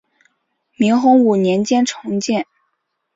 [0.77, 2.47] 明洪武年间重建。